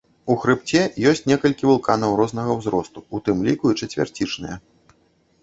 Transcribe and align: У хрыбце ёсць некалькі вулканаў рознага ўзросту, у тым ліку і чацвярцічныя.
У 0.35 0.35
хрыбце 0.43 0.79
ёсць 1.11 1.21
некалькі 1.31 1.69
вулканаў 1.71 2.15
рознага 2.21 2.57
ўзросту, 2.61 3.05
у 3.19 3.21
тым 3.29 3.45
ліку 3.51 3.65
і 3.75 3.79
чацвярцічныя. 3.83 4.55